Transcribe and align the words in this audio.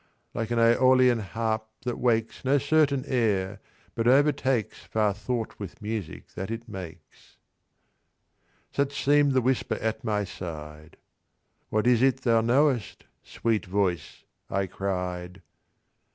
Like 0.33 0.49
an 0.49 0.57
Aeolian 0.57 1.19
harp 1.19 1.67
that 1.85 1.99
wakes 1.99 2.43
No 2.43 2.57
certain 2.57 3.03
air, 3.05 3.59
but 3.93 4.07
overtakes 4.07 4.79
Far 4.79 5.13
thought 5.13 5.53
with 5.59 5.79
music 5.79 6.29
that 6.29 6.49
it 6.49 6.67
makes: 6.67 7.37
Such 8.71 9.03
seem'd 9.05 9.33
the 9.33 9.43
whisper 9.43 9.75
at 9.75 10.03
my 10.03 10.23
side: 10.23 10.97
"What 11.69 11.85
is 11.85 12.01
it 12.01 12.21
thou 12.21 12.41
knowest, 12.41 13.05
sweet 13.21 13.67
voice?" 13.67 14.23
I 14.49 14.65
cried. 14.65 15.43